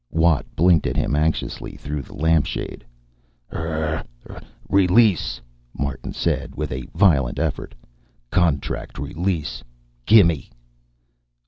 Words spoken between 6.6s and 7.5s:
a violent